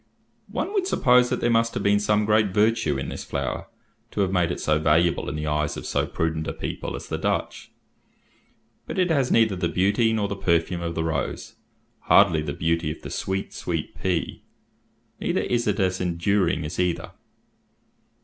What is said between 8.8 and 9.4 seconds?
but it has